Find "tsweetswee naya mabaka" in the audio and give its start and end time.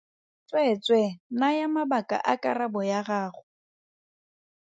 0.47-2.17